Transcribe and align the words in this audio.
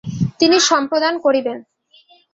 তিনি 0.39 0.57
সম্প্রদান 0.69 1.13
করিবেন। 1.19 1.57